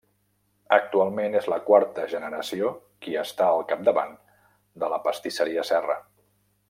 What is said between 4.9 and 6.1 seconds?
la Pastisseria Serra.